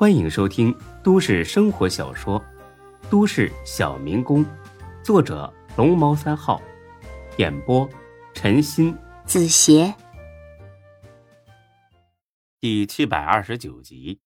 [0.00, 2.40] 欢迎收听都市生活小说
[3.10, 4.42] 《都市小民工》，
[5.04, 6.58] 作者龙猫三号，
[7.36, 7.86] 演播
[8.32, 9.94] 陈鑫、子邪，
[12.58, 14.18] 第七百二十九集。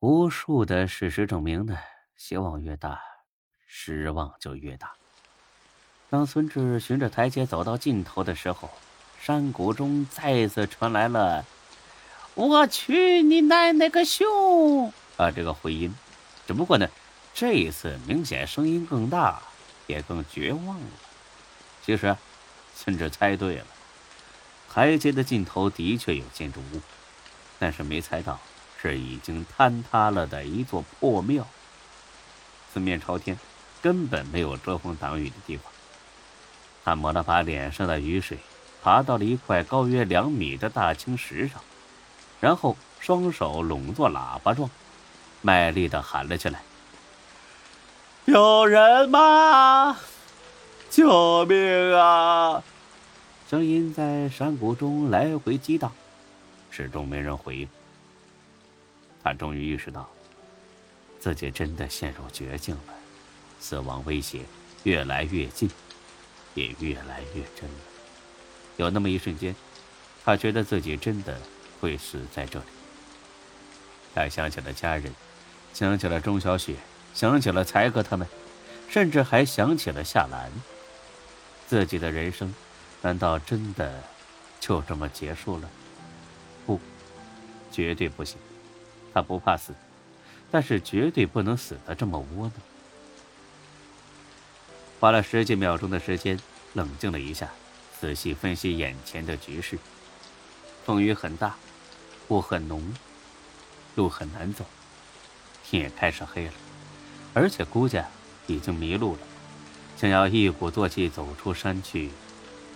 [0.00, 1.78] 无数的事实证明呢，
[2.14, 3.00] 希望越大，
[3.66, 4.92] 失望就越大。
[6.10, 8.68] 当孙志循着台阶走到尽头的时候，
[9.18, 11.42] 山谷中再次传来了。
[12.34, 14.90] 我去你奶奶个熊！
[15.18, 15.94] 啊，这个回音，
[16.46, 16.88] 只不过呢，
[17.34, 19.42] 这一次明显声音更大，
[19.86, 20.86] 也更绝望了。
[21.84, 22.16] 其实，
[22.74, 23.66] 孙志猜对了，
[24.72, 26.80] 台阶的尽头的确有建筑物，
[27.58, 28.40] 但是没猜到
[28.80, 31.46] 是已经坍塌了的一座破庙。
[32.72, 33.38] 四面朝天，
[33.82, 35.70] 根本没有遮风挡雨的地方。
[36.82, 38.38] 他抹了把脸上的雨水，
[38.82, 41.62] 爬到了一块高约两米的大青石上。
[42.42, 44.68] 然后双手拢作喇叭状，
[45.42, 46.60] 卖力的喊了起来
[48.26, 49.96] ：“有人吗？
[50.90, 52.60] 救命啊！”
[53.48, 55.92] 声音在山谷中来回激荡，
[56.68, 57.68] 始终没人回应。
[59.22, 60.08] 他终于意识到，
[61.20, 62.94] 自己真的陷入绝境了，
[63.60, 64.40] 死亡威胁
[64.82, 65.70] 越来越近，
[66.54, 67.76] 也越来越真了。
[68.78, 69.54] 有那么一瞬间，
[70.24, 71.38] 他觉得自己真的……
[71.82, 72.64] 会死在这里。
[74.14, 75.12] 他想起了家人，
[75.74, 76.76] 想起了钟小雪，
[77.12, 78.24] 想起了才哥他们，
[78.88, 80.48] 甚至还想起了夏兰。
[81.66, 82.54] 自己的人生，
[83.00, 84.00] 难道真的
[84.60, 85.68] 就这么结束了？
[86.64, 86.78] 不，
[87.72, 88.38] 绝对不行。
[89.12, 89.74] 他不怕死，
[90.52, 92.52] 但是绝对不能死的这么窝囊。
[95.00, 96.38] 花了十几秒钟的时间，
[96.74, 97.50] 冷静了一下，
[98.00, 99.76] 仔细分析眼前的局势。
[100.84, 101.56] 风雨很大。
[102.32, 102.82] 雾很浓，
[103.94, 104.64] 路很难走，
[105.62, 106.52] 天也开始黑了，
[107.34, 108.00] 而且估计
[108.46, 109.18] 已经迷路了，
[109.98, 112.08] 想要一鼓作气走出山去，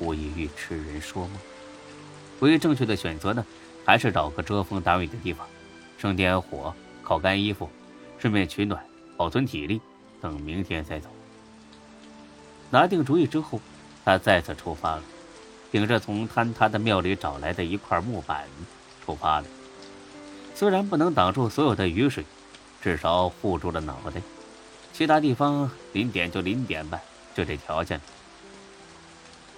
[0.00, 1.36] 无异于痴人说梦。
[2.40, 3.46] 唯一正确的选择呢，
[3.86, 5.46] 还是找个遮风挡雨的地方，
[5.98, 6.74] 生点火，
[7.04, 7.70] 烤干衣服，
[8.18, 8.84] 顺便取暖，
[9.16, 9.80] 保存体力，
[10.20, 11.08] 等明天再走。
[12.70, 13.60] 拿定主意之后，
[14.04, 15.02] 他再次出发了，
[15.70, 18.48] 顶着从坍塌的庙里找来的一块木板。
[19.04, 19.46] 出发了，
[20.54, 22.24] 虽然不能挡住所有的雨水，
[22.80, 24.20] 至少护住了脑袋。
[24.92, 27.00] 其他地方淋点就淋点吧，
[27.34, 28.00] 就这条件。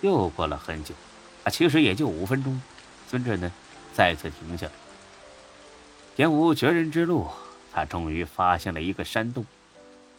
[0.00, 0.94] 又过了很久，
[1.44, 2.60] 啊，其实也就五分钟。
[3.08, 3.50] 孙志呢，
[3.92, 4.72] 再次停下了。
[6.14, 7.26] 天无绝人之路，
[7.72, 9.44] 他终于发现了一个山洞，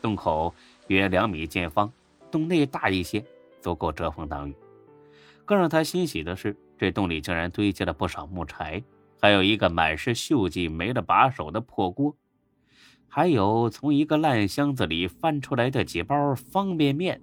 [0.02, 0.54] 洞口
[0.88, 1.92] 约两米见方，
[2.32, 3.24] 洞内大一些，
[3.62, 4.56] 足够遮风挡雨。
[5.46, 8.82] 更让他欣喜的是，这洞里竟然堆积了不少木柴。
[9.24, 12.18] 还有一个满是锈迹、没了把手的破锅，
[13.08, 17.22] 还有从一个烂箱子里翻出来的几包方便面，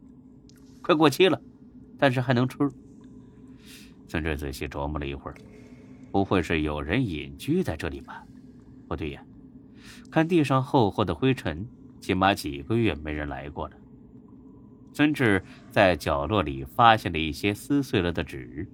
[0.80, 1.38] 快过期了，
[1.98, 2.56] 但是还能吃。
[4.08, 5.36] 孙志仔细琢磨了一会儿，
[6.10, 8.24] 不会是有人隐居在这里吧？
[8.88, 9.22] 不对呀，
[10.10, 11.68] 看地上厚厚的灰尘，
[12.00, 13.76] 起码几个月没人来过了。
[14.94, 18.66] 孙志在角落里发现了一些撕碎了的纸，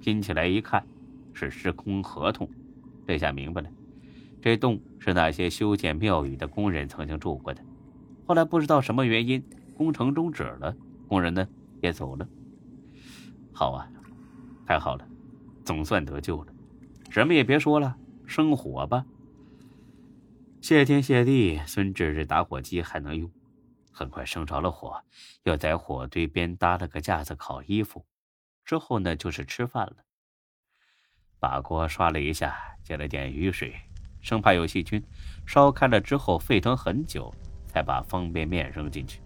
[0.00, 0.84] 拼起来一看。
[1.38, 2.50] 是时空合同，
[3.06, 3.70] 这下明白了，
[4.42, 7.62] 这洞是那些修建庙宇的工人曾经住过的。
[8.26, 9.40] 后来不知道什么原因，
[9.76, 10.76] 工程终止了，
[11.06, 11.48] 工人呢
[11.80, 12.28] 也走了。
[13.52, 13.88] 好啊，
[14.66, 15.06] 太好了，
[15.64, 16.52] 总算得救了。
[17.08, 19.06] 什么也别说了，生火吧。
[20.60, 23.30] 谢天谢地，孙志这打火机还能用。
[23.92, 25.00] 很快生着了火，
[25.44, 28.04] 又在火堆边搭了个架子烤衣服。
[28.64, 29.98] 之后呢，就是吃饭了。
[31.40, 33.74] 把锅刷了一下，接了点雨水，
[34.20, 35.02] 生怕有细菌。
[35.46, 37.32] 烧开了之后沸腾很久，
[37.66, 39.20] 才把方便面扔进去。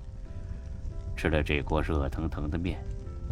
[1.16, 2.78] 吃了这锅热腾腾的面，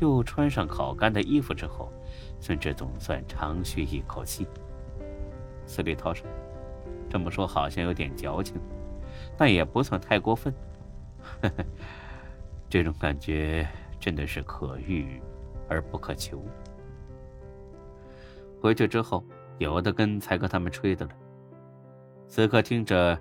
[0.00, 1.92] 又穿上烤干的衣服之后，
[2.40, 4.46] 孙志总算长吁一口气。
[5.66, 6.26] 死里逃生，
[7.08, 8.56] 这么说好像有点矫情，
[9.36, 10.52] 但也不算太过分。
[11.42, 11.64] 呵呵，
[12.68, 13.68] 这种感觉
[14.00, 15.20] 真的是可遇
[15.68, 16.44] 而不可求。
[18.60, 19.24] 回去之后，
[19.58, 21.12] 有的跟才哥他们吹的了。
[22.28, 23.18] 此刻听着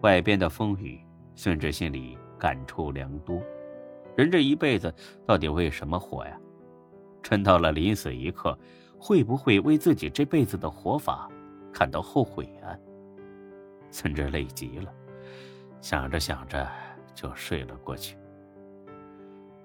[0.00, 1.00] 外边的风雨，
[1.34, 3.40] 孙志心里感触良多。
[4.16, 4.92] 人这一辈子
[5.26, 6.36] 到底为什么活呀？
[7.22, 8.58] 真到了临死一刻，
[8.98, 11.30] 会不会为自己这辈子的活法
[11.72, 12.74] 感到后悔啊？
[13.90, 14.92] 孙志累极了，
[15.80, 16.66] 想着想着
[17.14, 18.16] 就睡了过去。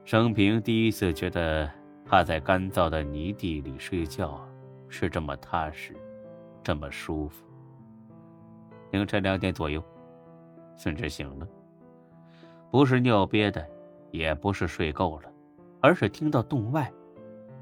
[0.04, 1.70] 生平第一次觉得
[2.06, 4.46] 趴在干燥的泥地里睡觉。
[4.98, 5.94] 是这么踏实，
[6.64, 7.46] 这么舒服。
[8.92, 9.84] 凌晨两点左右，
[10.78, 11.46] 孙志醒了，
[12.72, 13.68] 不是尿憋的，
[14.12, 15.30] 也不是睡够了，
[15.82, 16.90] 而是听到洞外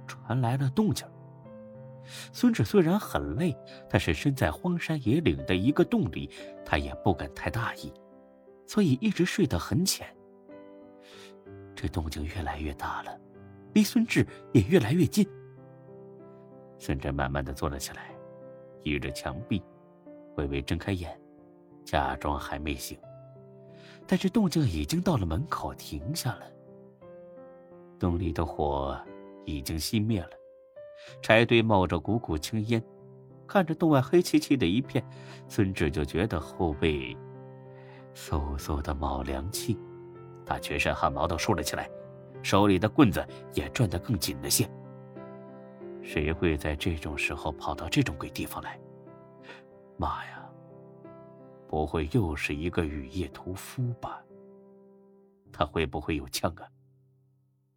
[0.05, 1.07] 传来了动静。
[2.31, 3.57] 孙志虽然很累，
[3.89, 6.29] 但是身在荒山野岭的一个洞里，
[6.63, 7.91] 他也不敢太大意，
[8.67, 10.05] 所以一直睡得很浅。
[11.75, 13.19] 这动静越来越大了，
[13.73, 15.27] 离孙志也越来越近。
[16.85, 18.13] 孙志慢慢的坐了起来，
[18.83, 19.63] 倚着墙壁，
[20.35, 21.17] 微微睁开眼，
[21.85, 22.99] 假装还没醒。
[24.05, 26.41] 但是动静已经到了门口，停下了。
[27.97, 28.99] 洞里的火
[29.45, 30.31] 已经熄灭了。
[31.21, 32.83] 柴堆冒着股股青烟，
[33.47, 35.01] 看着洞外黑漆漆的一片，
[35.47, 37.15] 孙志就觉得后背
[38.13, 39.79] 嗖嗖的冒凉气，
[40.45, 41.89] 他全身汗毛都竖了起来，
[42.41, 44.69] 手里的棍子也攥得更紧了些。
[46.13, 48.79] 谁会在这种时候跑到这种鬼地方来？
[49.97, 50.47] 妈呀！
[51.67, 54.23] 不会又是一个雨夜屠夫吧？
[55.51, 56.69] 他会不会有枪啊？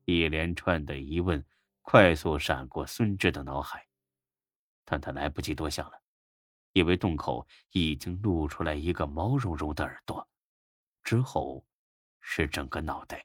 [0.04, 1.42] 一连串的疑问。
[1.80, 3.86] 快速闪过孙志的脑海，
[4.84, 5.98] 但他来不及多想了，
[6.72, 10.28] 因为洞口已经露出来一个毛茸茸的耳朵，
[11.04, 11.64] 之后
[12.20, 13.24] 是整个脑袋。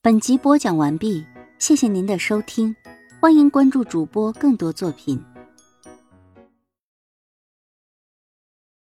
[0.00, 1.24] 本集播讲完毕，
[1.58, 2.74] 谢谢您的收听，
[3.24, 5.18] 欢迎关注主播更多作品。